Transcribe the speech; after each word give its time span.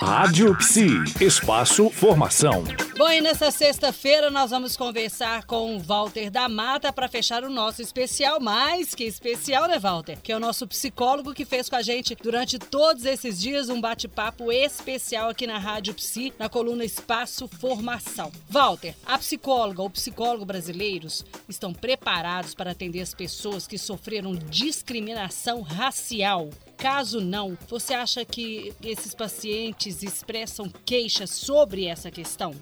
Rádio 0.00 0.56
Psi, 0.56 0.88
espaço 1.20 1.90
formação. 1.90 2.64
Bom, 2.96 3.10
e 3.10 3.20
nessa 3.20 3.50
sexta-feira 3.50 4.30
nós 4.30 4.50
vamos 4.50 4.74
conversar 4.74 5.44
com 5.44 5.76
o 5.76 5.78
Walter 5.78 6.30
da 6.30 6.48
Mata 6.48 6.90
para 6.90 7.06
fechar 7.06 7.44
o 7.44 7.50
nosso 7.50 7.82
especial, 7.82 8.40
mais 8.40 8.94
que 8.94 9.04
especial, 9.04 9.68
né, 9.68 9.78
Walter? 9.78 10.18
Que 10.22 10.32
é 10.32 10.36
o 10.36 10.40
nosso 10.40 10.66
psicólogo 10.66 11.34
que 11.34 11.44
fez 11.44 11.68
com 11.68 11.76
a 11.76 11.82
gente 11.82 12.14
durante 12.14 12.58
todos 12.58 13.04
esses 13.04 13.38
dias 13.38 13.68
um 13.68 13.78
bate-papo 13.78 14.50
especial 14.50 15.28
aqui 15.28 15.46
na 15.46 15.58
Rádio 15.58 15.92
Psi, 15.92 16.32
na 16.38 16.48
coluna 16.48 16.82
Espaço 16.82 17.46
Formação. 17.46 18.32
Walter, 18.48 18.94
a 19.04 19.18
psicóloga 19.18 19.82
ou 19.82 19.90
psicólogo 19.90 20.46
brasileiros 20.46 21.26
estão 21.46 21.74
preparados 21.74 22.54
para 22.54 22.70
atender 22.70 23.02
as 23.02 23.12
pessoas 23.12 23.66
que 23.66 23.76
sofreram 23.76 24.34
discriminação 24.34 25.60
racial? 25.60 26.48
Caso 26.80 27.20
não, 27.20 27.58
você 27.68 27.92
acha 27.92 28.24
que 28.24 28.74
esses 28.82 29.14
pacientes 29.14 30.02
expressam 30.02 30.72
queixas 30.86 31.28
sobre 31.28 31.84
essa 31.84 32.10
questão? 32.10 32.54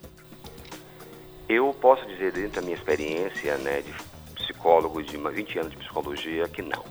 Eu 1.49 1.73
posso 1.81 2.05
dizer, 2.05 2.33
dentro 2.33 2.57
da 2.57 2.63
minha 2.63 2.75
experiência 2.75 3.57
né, 3.59 3.81
de 3.81 3.95
psicólogo 4.35 5.01
de 5.05 5.17
20 5.17 5.59
anos 5.61 5.71
de 5.71 5.77
psicologia, 5.77 6.49
que 6.49 6.63
não. 6.63 6.85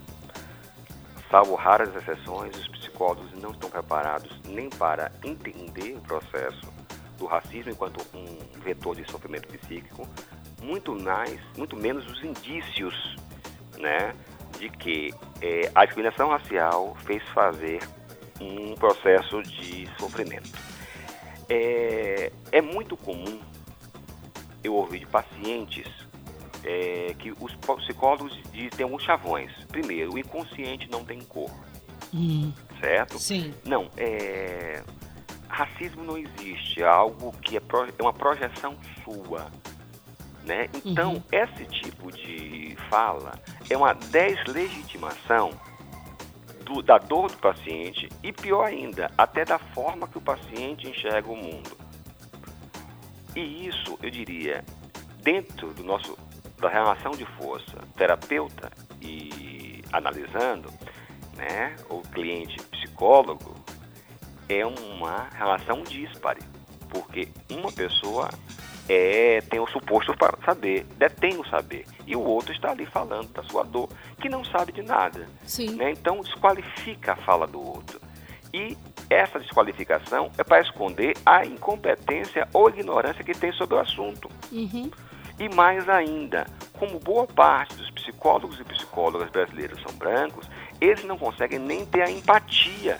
Salvo 1.30 1.56
raras 1.56 1.94
exceções, 1.98 2.56
os 2.56 2.68
psicólogos 2.70 3.30
não 3.42 3.52
estão 3.52 3.70
preparados 3.70 4.32
nem 4.48 4.70
para 4.70 5.12
entender 5.22 5.98
o 5.98 6.02
processo 6.02 6.74
do 7.18 7.26
racismo 7.26 7.74
enquanto 7.74 8.00
um 8.16 8.60
vetor 8.62 8.96
de 8.96 9.04
sofrimento 9.12 9.50
psíquico, 9.50 10.08
muito 10.62 10.96
mais, 10.96 11.42
muito 11.58 11.76
menos 11.76 12.10
os 12.10 12.24
indícios, 12.24 13.18
né, 13.78 14.16
de 14.60 14.70
que 14.70 15.14
é, 15.42 15.72
a 15.74 15.86
discriminação 15.86 16.30
racial 16.30 16.96
fez 17.06 17.24
fazer 17.30 17.80
um 18.40 18.76
processo 18.76 19.42
de 19.44 19.88
sofrimento. 20.00 20.50
É, 21.50 22.32
é 22.52 22.62
muito 22.62 22.98
comum 22.98 23.40
eu 24.64 24.76
ouvir 24.76 25.00
de 25.00 25.06
pacientes 25.06 25.88
é, 26.64 27.16
que 27.18 27.32
os 27.40 27.54
psicólogos 27.56 28.38
dizem 28.52 28.84
alguns 28.84 29.04
chavões. 29.04 29.52
Primeiro, 29.70 30.14
o 30.14 30.20
inconsciente 30.20 30.90
não 30.90 31.06
tem 31.06 31.20
cor. 31.22 31.52
Hum. 32.14 32.52
Certo? 32.80 33.18
Sim. 33.20 33.54
Não, 33.66 33.90
é, 33.98 34.84
racismo 35.48 36.04
não 36.04 36.18
existe, 36.18 36.82
é 36.82 36.86
algo 36.86 37.32
que 37.42 37.58
é, 37.58 37.60
pro, 37.60 37.86
é 37.86 38.02
uma 38.02 38.14
projeção 38.14 38.76
sua. 39.04 39.50
Né? 40.48 40.70
Então, 40.86 41.16
uhum. 41.16 41.24
esse 41.30 41.66
tipo 41.66 42.10
de 42.10 42.78
fala 42.90 43.34
é 43.70 43.76
uma 43.76 43.94
deslegitimação 43.94 45.52
do, 46.64 46.82
da 46.82 46.98
dor 46.98 47.30
do 47.30 47.38
paciente 47.38 48.08
e, 48.24 48.32
pior 48.32 48.64
ainda, 48.66 49.12
até 49.18 49.44
da 49.44 49.60
forma 49.60 50.08
que 50.08 50.18
o 50.18 50.22
paciente 50.22 50.88
enxerga 50.88 51.30
o 51.30 51.36
mundo. 51.36 51.78
E 53.36 53.68
isso, 53.68 54.00
eu 54.02 54.10
diria, 54.10 54.64
dentro 55.22 55.74
do 55.74 55.84
nosso 55.84 56.18
da 56.58 56.70
relação 56.70 57.12
de 57.12 57.26
força 57.38 57.78
terapeuta 57.98 58.72
e 59.02 59.84
analisando, 59.92 60.72
né, 61.36 61.76
o 61.90 62.02
cliente 62.02 62.58
psicólogo 62.64 63.54
é 64.48 64.66
uma 64.66 65.28
relação 65.36 65.84
dispare, 65.84 66.42
porque 66.90 67.28
uma 67.52 67.72
pessoa 67.72 68.30
é, 68.90 69.42
tem 69.50 69.60
o 69.60 69.68
suposto 69.68 70.16
para 70.18 70.38
saber, 70.46 70.86
detém 70.98 71.38
o 71.38 71.48
saber. 71.48 71.86
E 72.06 72.16
o 72.16 72.22
outro 72.22 72.54
está 72.54 72.72
ali 72.72 72.86
falando 72.86 73.28
da 73.34 73.44
sua 73.44 73.64
dor, 73.64 73.90
que 74.20 74.30
não 74.30 74.44
sabe 74.46 74.72
de 74.72 74.82
nada. 74.82 75.28
Sim. 75.46 75.76
Né? 75.76 75.92
Então 75.92 76.22
desqualifica 76.22 77.14
a 77.14 77.16
fala 77.18 77.46
do 77.46 77.62
outro. 77.62 78.00
E 78.54 78.78
essa 79.10 79.40
desqualificação 79.40 80.32
é 80.38 80.44
para 80.44 80.62
esconder 80.62 81.16
a 81.26 81.46
incompetência 81.46 82.48
ou 82.54 82.70
ignorância 82.70 83.24
que 83.24 83.34
tem 83.34 83.52
sobre 83.52 83.76
o 83.76 83.80
assunto. 83.80 84.30
Uhum. 84.52 84.90
E 85.40 85.54
mais 85.54 85.88
ainda, 85.88 86.48
como 86.74 87.00
boa 87.00 87.28
parte 87.28 87.76
dos 87.76 87.92
psicólogos 87.92 88.60
e 88.60 88.64
psicólogas 88.64 89.30
brasileiros 89.30 89.82
são 89.82 89.96
brancos, 89.96 90.50
eles 90.82 91.04
não 91.04 91.18
conseguem 91.18 91.60
nem 91.60 91.86
ter 91.86 92.02
a 92.02 92.10
empatia 92.10 93.00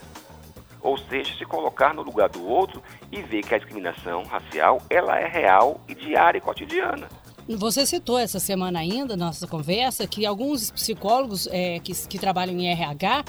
ou 0.82 0.98
seja, 0.98 1.36
se 1.38 1.46
colocar 1.46 1.94
no 1.94 2.02
lugar 2.02 2.30
do 2.30 2.46
outro 2.46 2.82
e 3.12 3.22
ver 3.22 3.44
que 3.44 3.56
a 3.56 3.58
discriminação 3.58 4.24
racial 4.24 4.82
ela 4.90 5.20
é 5.20 5.28
real 5.28 5.82
e 5.88 5.96
diária 5.96 6.38
e 6.38 6.42
cotidiana. 6.42 7.08
Você 7.50 7.86
citou 7.86 8.20
essa 8.20 8.40
semana 8.40 8.80
ainda, 8.80 9.16
nossa 9.16 9.48
conversa, 9.48 10.06
que 10.06 10.26
alguns 10.26 10.70
psicólogos 10.70 11.48
é, 11.48 11.80
que, 11.80 11.94
que 12.08 12.20
trabalham 12.20 12.58
em 12.60 12.70
RH 12.70 13.24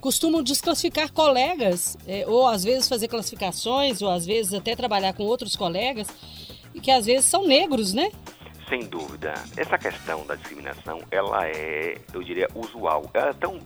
costumam 0.00 0.42
desclassificar 0.42 1.10
colegas, 1.10 1.96
é, 2.06 2.24
ou 2.28 2.46
às 2.46 2.62
vezes 2.62 2.88
fazer 2.88 3.08
classificações, 3.08 4.02
ou 4.02 4.10
às 4.10 4.26
vezes 4.26 4.52
até 4.52 4.76
trabalhar 4.76 5.14
com 5.14 5.24
outros 5.24 5.56
colegas, 5.56 6.06
e 6.74 6.80
que 6.80 6.90
às 6.90 7.06
vezes 7.06 7.24
são 7.24 7.46
negros, 7.46 7.94
né? 7.94 8.10
Sem 8.68 8.80
dúvida. 8.86 9.34
Essa 9.56 9.76
questão 9.78 10.24
da 10.26 10.34
discriminação, 10.36 11.00
ela 11.10 11.46
é, 11.46 11.98
eu 12.12 12.22
diria, 12.22 12.48
usual. 12.54 13.10
Ela 13.12 13.30
é 13.30 13.32
tão, 13.32 13.58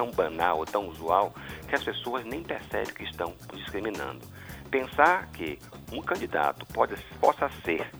tão 0.00 0.10
banal, 0.10 0.64
tão 0.64 0.88
usual, 0.88 1.34
que 1.68 1.74
as 1.74 1.84
pessoas 1.84 2.24
nem 2.24 2.42
percebem 2.42 2.94
que 2.94 3.04
estão 3.04 3.34
discriminando. 3.52 4.26
Pensar 4.70 5.26
que 5.26 5.58
um 5.92 6.00
candidato 6.00 6.64
pode, 6.72 6.96
possa 7.20 7.50
ser 7.62 7.90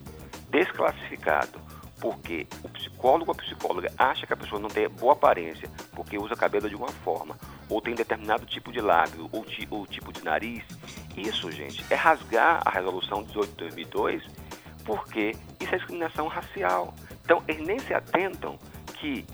desclassificado 0.48 1.60
porque 2.00 2.46
o 2.62 2.68
psicólogo 2.70 3.30
ou 3.30 3.32
a 3.32 3.42
psicóloga 3.42 3.92
acha 3.98 4.26
que 4.26 4.32
a 4.32 4.36
pessoa 4.36 4.58
não 4.58 4.70
tem 4.70 4.88
boa 4.88 5.12
aparência 5.12 5.68
porque 5.92 6.16
usa 6.16 6.34
cabelo 6.34 6.70
de 6.70 6.74
uma 6.74 6.88
forma, 6.88 7.36
ou 7.68 7.82
tem 7.82 7.94
determinado 7.94 8.46
tipo 8.46 8.72
de 8.72 8.80
lábio, 8.80 9.28
ou, 9.30 9.44
ti, 9.44 9.68
ou 9.70 9.86
tipo 9.86 10.10
de 10.10 10.24
nariz, 10.24 10.64
isso, 11.14 11.52
gente, 11.52 11.84
é 11.90 11.94
rasgar 11.94 12.62
a 12.64 12.70
resolução 12.70 13.22
18 13.22 13.50
de 13.50 13.56
2002 13.56 14.26
porque 14.86 15.36
isso 15.60 15.74
é 15.74 15.76
discriminação 15.76 16.26
racial. 16.26 16.94
Então, 17.22 17.44
eles 17.46 17.66
nem 17.66 17.78
se 17.78 17.92
atentam 17.92 18.58
que, 18.94 19.26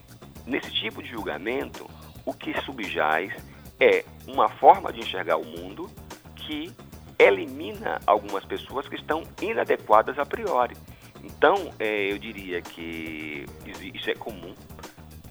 nesse 0.45 0.73
tipo 0.73 1.01
de 1.01 1.09
julgamento, 1.09 1.89
o 2.27 2.35
que 2.35 2.53
subjaz 2.63 3.33
é 3.81 4.05
uma 4.27 4.49
forma 4.49 4.93
de 4.93 5.01
enxergar 5.01 5.37
o 5.37 5.45
mundo 5.45 5.89
que 6.35 6.71
elimina 7.19 8.01
algumas 8.07 8.45
pessoas 8.45 8.89
que 8.89 8.97
estão 8.97 9.23
inadequadas 9.41 10.19
a 10.19 10.27
priori. 10.27 10.77
Então, 11.23 11.73
é, 11.79 12.13
eu 12.13 12.19
diria 12.19 12.61
que 12.61 13.47
isso 13.95 14.11
é 14.11 14.15
comum, 14.15 14.55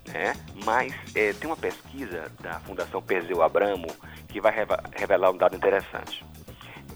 né? 0.08 0.34
mas 0.64 0.94
é, 1.14 1.34
tem 1.34 1.50
uma 1.50 1.58
pesquisa 1.58 2.32
da 2.40 2.60
Fundação 2.62 3.02
Perseu 3.02 3.44
Abramo 3.44 3.88
que 4.28 4.42
vai 4.42 4.54
revelar 4.96 5.32
um 5.32 5.38
dado 5.38 5.56
interessante. 5.56 6.26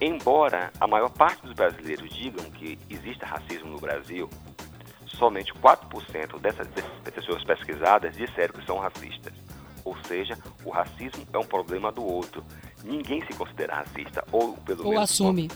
Embora 0.02 0.72
a 0.80 0.88
maior 0.88 1.10
parte 1.10 1.46
dos 1.46 1.54
brasileiros 1.54 2.10
digam 2.10 2.50
que 2.52 2.80
existe 2.90 3.24
racismo 3.26 3.70
no 3.70 3.80
Brasil, 3.80 4.30
somente 5.06 5.54
4% 5.54 6.40
dessas, 6.40 6.68
dessas 6.68 6.92
pessoas 7.14 7.44
pesquisadas 7.44 8.16
disseram 8.16 8.54
que 8.54 8.66
são 8.66 8.78
racistas. 8.78 9.34
Ou 9.84 9.95
seja, 10.06 10.38
o 10.63 10.69
racismo 10.69 11.25
é 11.31 11.38
um 11.38 11.45
problema 11.45 11.91
do 11.91 12.03
outro. 12.03 12.44
Ninguém 12.84 13.25
se 13.25 13.34
considera 13.34 13.75
racista, 13.75 14.23
ou 14.31 14.53
pelo 14.57 14.85
ou 14.85 14.91
menos. 14.91 15.12
assume 15.12 15.50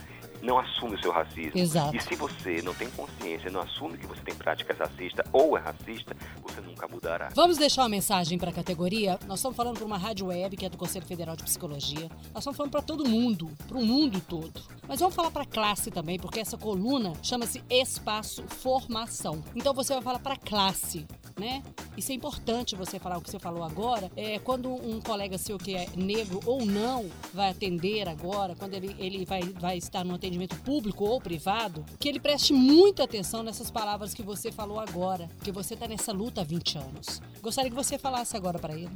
não 0.44 0.60
assume 0.60 0.96
o 0.96 1.02
seu 1.02 1.12
racismo. 1.12 1.58
Exato. 1.58 1.96
E 1.96 2.02
se 2.02 2.16
você 2.16 2.62
não 2.62 2.74
tem 2.74 2.90
consciência, 2.92 3.50
não 3.50 3.62
assume 3.62 3.98
que 3.98 4.06
você 4.06 4.22
tem 4.22 4.36
práticas 4.36 4.78
racistas 4.78 5.26
ou 5.32 5.58
é 5.58 5.62
racista, 5.62 6.16
você 6.42 6.60
nunca 6.62 6.88
mudará. 6.88 7.30
Vamos 7.34 7.58
deixar 7.58 7.84
uma 7.84 7.90
mensagem 7.90 8.38
para 8.38 8.50
a 8.50 8.54
categoria? 8.54 9.18
Nós 9.26 9.40
estamos 9.40 9.56
falando 9.56 9.78
para 9.78 9.86
uma 9.86 9.98
rádio 9.98 10.28
web, 10.28 10.56
que 10.58 10.66
é 10.66 10.70
do 10.70 10.78
Conselho 10.78 11.06
Federal 11.06 11.36
de 11.36 11.44
Psicologia. 11.44 12.10
Nós 12.34 12.40
estamos 12.40 12.58
falando 12.58 12.72
para 12.72 12.82
todo 12.82 13.08
mundo, 13.08 13.50
para 13.68 13.78
o 13.78 13.86
mundo 13.86 14.22
todo. 14.22 14.62
Mas 14.88 15.00
vamos 15.00 15.16
falar 15.16 15.32
para 15.32 15.44
a 15.44 15.48
classe 15.48 15.90
também, 15.90 16.20
porque 16.20 16.42
essa 16.42 16.58
coluna 16.58 17.14
chama-se 17.24 17.64
Espaço 17.70 18.44
Formação. 18.48 19.42
Então 19.56 19.74
você 19.74 19.94
vai 19.94 20.04
falar 20.04 20.20
para 20.20 20.34
a 20.34 20.38
classe, 20.38 21.08
né? 21.38 21.64
Isso 21.98 22.12
é 22.12 22.16
importante 22.16 22.76
você 22.76 23.00
falar 23.00 23.18
o 23.18 23.22
que 23.22 23.30
você 23.30 23.40
falou 23.40 23.64
agora. 23.64 24.12
É 24.16 24.40
quando 24.40 24.70
um 24.70 25.00
colega 25.02 25.38
seu 25.38 25.58
que 25.58 25.76
é 25.76 25.88
negro 25.96 26.40
ou 26.46 26.66
não 26.66 27.10
vai 27.34 27.50
atender 27.50 28.08
agora, 28.08 28.56
quando 28.56 28.74
ele, 28.74 28.96
ele 29.00 29.26
vai, 29.26 29.42
vai 29.42 29.78
estar 29.78 30.04
no 30.04 30.16
atendimento 30.16 30.56
público 30.62 31.06
ou 31.06 31.22
privado, 31.22 31.86
que 32.00 32.10
ele 32.10 32.20
preste 32.20 32.54
muita 32.54 33.04
atenção 33.04 33.44
nessas 33.44 33.70
palavras 33.70 34.14
que 34.14 34.24
você 34.24 34.52
falou 34.52 34.80
agora, 34.80 35.30
que 35.44 35.52
você 35.52 35.74
está 35.74 35.88
nessa 35.88 36.12
luta 36.12 36.42
há 36.42 36.44
20 36.44 36.78
anos. 36.78 37.22
Gostaria 37.42 37.70
que 37.70 37.76
você 37.76 37.98
falasse 37.98 38.36
agora 38.36 38.60
para 38.60 38.74
ele. 38.74 38.92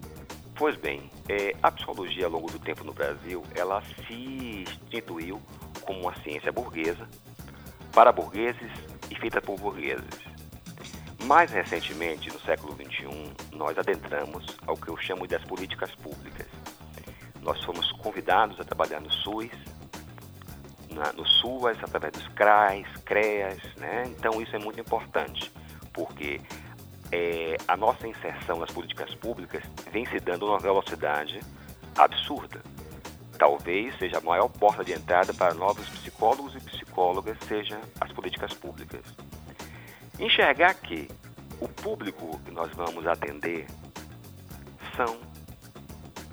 Pois 0.55 0.75
bem, 0.75 1.11
é, 1.29 1.55
a 1.61 1.69
psicologia 1.69 2.25
ao 2.25 2.31
longo 2.31 2.51
do 2.51 2.57
tempo 2.57 2.83
no 2.83 2.91
Brasil, 2.91 3.43
ela 3.53 3.83
se 4.07 4.65
instituiu 4.83 5.39
como 5.81 6.01
uma 6.01 6.15
ciência 6.23 6.51
burguesa, 6.51 7.07
para 7.93 8.11
burgueses 8.11 8.71
e 9.09 9.15
feita 9.15 9.39
por 9.39 9.59
burgueses. 9.59 10.36
Mais 11.23 11.51
recentemente, 11.51 12.31
no 12.31 12.39
século 12.39 12.73
XXI, 12.73 13.33
nós 13.53 13.77
adentramos 13.77 14.45
ao 14.65 14.77
que 14.77 14.89
eu 14.89 14.97
chamo 14.97 15.27
das 15.27 15.43
políticas 15.43 15.93
públicas. 15.95 16.47
Nós 17.41 17.63
fomos 17.63 17.91
convidados 17.93 18.59
a 18.59 18.63
trabalhar 18.63 19.01
no 19.01 19.11
SUS, 19.11 19.51
na, 20.91 21.13
no 21.13 21.25
SUAS, 21.25 21.77
através 21.83 22.13
dos 22.13 22.27
CRAs, 22.29 22.87
CREAS, 23.05 23.59
né? 23.77 24.03
Então 24.07 24.41
isso 24.41 24.55
é 24.55 24.59
muito 24.59 24.79
importante, 24.79 25.51
porque 25.93 26.41
é, 27.11 27.57
a 27.67 27.77
nossa 27.77 28.07
inserção 28.07 28.59
nas 28.59 28.71
políticas 28.71 29.13
públicas 29.15 29.63
vem 29.91 30.05
se 30.05 30.19
dando 30.19 30.45
uma 30.45 30.59
velocidade 30.59 31.39
absurda. 31.97 32.61
talvez 33.37 33.95
seja 33.97 34.17
a 34.17 34.21
maior 34.21 34.49
porta 34.49 34.83
de 34.83 34.93
entrada 34.93 35.33
para 35.33 35.53
novos 35.53 35.87
psicólogos 35.89 36.55
e 36.55 36.59
psicólogas, 36.59 37.37
seja 37.47 37.79
as 38.01 38.11
políticas 38.11 38.53
públicas. 38.53 39.03
Enxergar 40.19 40.73
que 40.75 41.07
o 41.59 41.67
público 41.67 42.39
que 42.39 42.51
nós 42.51 42.71
vamos 42.73 43.05
atender 43.05 43.67
são 44.95 45.19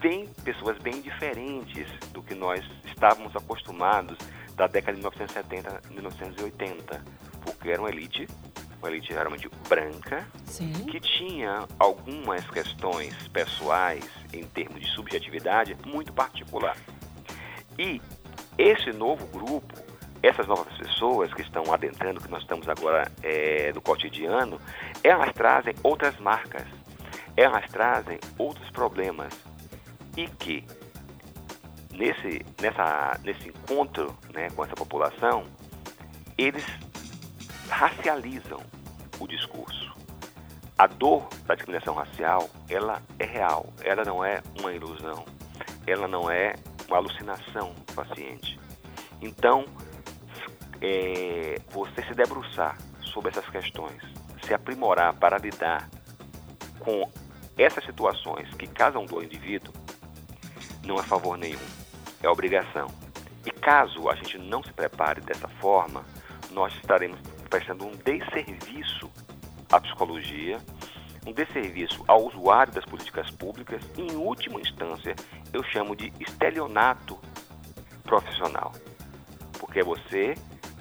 bem, 0.00 0.26
pessoas 0.42 0.78
bem 0.78 1.00
diferentes 1.00 1.86
do 2.12 2.22
que 2.22 2.34
nós 2.34 2.64
estávamos 2.84 3.34
acostumados 3.36 4.18
da 4.54 4.66
década 4.66 4.96
de 4.96 5.00
1970 5.00 5.82
1980, 5.90 7.04
porque 7.42 7.70
era 7.70 7.80
uma 7.80 7.90
elite, 7.90 8.28
uma 8.78 8.88
elite 8.88 9.12
geralmente 9.12 9.50
branca, 9.68 10.26
Sim. 10.44 10.72
que 10.86 11.00
tinha 11.00 11.66
algumas 11.78 12.48
questões 12.50 13.28
pessoais 13.28 14.04
em 14.32 14.44
termos 14.44 14.80
de 14.80 14.90
subjetividade 14.90 15.76
muito 15.86 16.12
particular. 16.12 16.76
E 17.78 18.00
esse 18.56 18.92
novo 18.92 19.26
grupo, 19.26 19.74
essas 20.24 20.46
novas 20.46 20.72
pessoas 20.78 21.32
que 21.34 21.42
estão 21.42 21.72
adentrando, 21.72 22.20
que 22.20 22.30
nós 22.30 22.40
estamos 22.40 22.66
agora 22.66 23.10
é, 23.22 23.70
no 23.74 23.82
cotidiano, 23.82 24.58
elas 25.02 25.32
trazem 25.34 25.74
outras 25.82 26.18
marcas, 26.18 26.66
elas 27.36 27.68
trazem 27.70 28.18
outros 28.38 28.70
problemas 28.70 29.34
e 30.16 30.26
que 30.26 30.64
nesse, 31.92 32.44
nessa, 32.60 33.20
nesse 33.22 33.50
encontro 33.50 34.16
né, 34.32 34.48
com 34.50 34.64
essa 34.64 34.74
população, 34.74 35.44
eles 36.38 36.64
racializam 37.68 38.62
o 39.20 39.26
discurso. 39.26 39.94
A 40.78 40.86
dor 40.86 41.28
da 41.46 41.54
discriminação 41.54 41.94
racial, 41.94 42.48
ela 42.68 43.00
é 43.18 43.26
real, 43.26 43.66
ela 43.82 44.04
não 44.04 44.24
é 44.24 44.42
uma 44.58 44.72
ilusão, 44.72 45.24
ela 45.86 46.08
não 46.08 46.30
é 46.30 46.54
uma 46.88 46.96
alucinação 46.96 47.74
do 47.86 47.92
paciente. 47.92 48.58
Então, 49.20 49.66
é, 50.84 51.58
você 51.70 52.02
se 52.02 52.12
debruçar 52.12 52.76
sobre 53.00 53.30
essas 53.30 53.48
questões, 53.48 54.02
se 54.44 54.52
aprimorar 54.52 55.14
para 55.14 55.38
lidar 55.38 55.88
com 56.78 57.10
essas 57.56 57.84
situações 57.86 58.52
que 58.54 58.66
casam 58.66 59.06
do 59.06 59.22
indivíduo, 59.22 59.72
não 60.84 60.96
é 60.96 61.02
favor 61.02 61.38
nenhum, 61.38 61.58
é 62.22 62.28
obrigação. 62.28 62.88
E 63.46 63.50
caso 63.50 64.10
a 64.10 64.14
gente 64.14 64.36
não 64.36 64.62
se 64.62 64.72
prepare 64.74 65.22
dessa 65.22 65.48
forma, 65.48 66.04
nós 66.50 66.74
estaremos 66.74 67.18
prestando 67.48 67.86
um 67.86 67.92
desserviço 67.92 69.10
à 69.72 69.80
psicologia, 69.80 70.58
um 71.26 71.32
desserviço 71.32 72.04
ao 72.06 72.26
usuário 72.26 72.74
das 72.74 72.84
políticas 72.84 73.30
públicas 73.30 73.82
e, 73.96 74.02
em 74.02 74.16
última 74.16 74.60
instância, 74.60 75.14
eu 75.50 75.64
chamo 75.64 75.96
de 75.96 76.12
estelionato 76.20 77.18
profissional. 78.02 78.72
Porque 79.58 79.82
você 79.82 80.34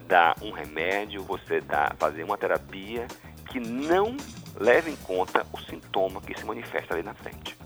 dá 0.08 0.36
um 0.42 0.52
remédio, 0.52 1.24
você 1.24 1.62
dá 1.62 1.94
fazer 1.98 2.24
uma 2.24 2.38
terapia 2.38 3.08
que 3.50 3.60
não 3.60 4.16
leva 4.60 4.90
em 4.90 4.96
conta 4.98 5.46
o 5.52 5.60
sintoma 5.60 6.22
que 6.22 6.38
se 6.38 6.46
manifesta 6.46 6.94
ali 6.94 7.04
na 7.04 7.14
frente. 7.14 7.58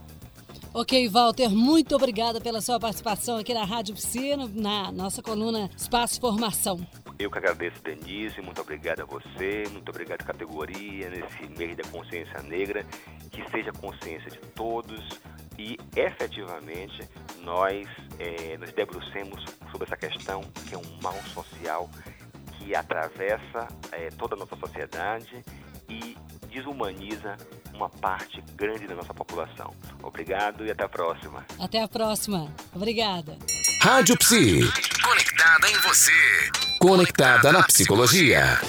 Ok, 0.74 1.08
Walter, 1.08 1.48
muito 1.48 1.96
obrigada 1.96 2.40
pela 2.40 2.60
sua 2.60 2.78
participação 2.78 3.38
aqui 3.38 3.54
na 3.54 3.64
Rádio 3.64 3.94
Piscina, 3.94 4.48
na 4.54 4.92
nossa 4.92 5.22
coluna 5.22 5.70
Espaço 5.76 6.20
Formação. 6.20 6.86
Eu 7.18 7.30
que 7.30 7.38
agradeço, 7.38 7.82
Denise, 7.82 8.40
muito 8.40 8.60
obrigado 8.60 9.00
a 9.00 9.04
você, 9.04 9.64
muito 9.72 9.88
obrigado, 9.88 10.24
categoria, 10.24 11.10
nesse 11.10 11.48
mês 11.58 11.76
da 11.76 11.82
consciência 11.84 12.40
negra, 12.42 12.86
que 13.32 13.42
seja 13.50 13.72
consciência 13.72 14.30
de 14.30 14.38
todos 14.54 15.02
e 15.58 15.76
efetivamente 15.96 17.08
nós 17.42 17.88
é, 18.20 18.56
nos 18.56 18.70
debrucemos 18.72 19.44
sobre 19.72 19.86
essa 19.86 19.96
questão 19.96 20.42
que 20.68 20.74
é 20.74 20.78
um 20.78 21.02
mal 21.02 21.16
social 21.34 21.90
que 22.68 22.76
atravessa 22.76 23.66
é, 23.92 24.10
toda 24.10 24.34
a 24.34 24.38
nossa 24.38 24.54
sociedade 24.56 25.42
e 25.88 26.14
desumaniza 26.52 27.34
uma 27.72 27.88
parte 27.88 28.44
grande 28.54 28.86
da 28.86 28.94
nossa 28.94 29.14
população. 29.14 29.72
Obrigado 30.02 30.66
e 30.66 30.70
até 30.70 30.84
a 30.84 30.88
próxima. 30.88 31.46
Até 31.58 31.82
a 31.82 31.88
próxima. 31.88 32.52
Obrigada. 32.74 33.38
Rádio 33.80 34.18
Psi. 34.18 34.60
Conectada 35.02 35.70
em 35.70 35.76
você. 35.78 36.12
Conectada 36.78 37.52
na 37.52 37.62
psicologia. 37.62 38.60